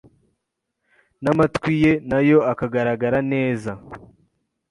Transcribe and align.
n’amatwi 1.23 1.73
ye 1.83 1.91
nayo 2.09 2.39
akagaragara 2.51 3.19
neza. 3.31 3.71